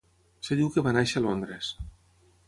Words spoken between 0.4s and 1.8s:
Es diu que va néixer a Londres.